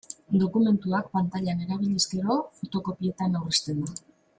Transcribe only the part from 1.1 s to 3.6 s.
pantailan erabiliz gero, fotokopietan